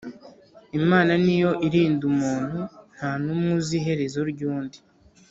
imana 0.79 1.11
niyo 1.23 1.51
irinda 1.67 2.03
umuntu 2.11 2.59
ntanumwe 2.95 3.49
uzi 3.59 3.73
iherezo 3.79 4.19
ryundi 4.31 4.77